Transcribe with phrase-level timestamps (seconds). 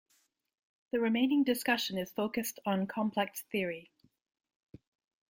[0.91, 3.89] The remaining discussion is focussed on complex -theory.